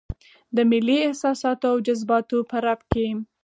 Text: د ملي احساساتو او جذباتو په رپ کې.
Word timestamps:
د 0.55 0.57
ملي 0.71 0.97
احساساتو 1.07 1.65
او 1.71 1.77
جذباتو 1.87 2.37
په 2.49 2.57
رپ 2.65 2.81
کې. 2.91 3.07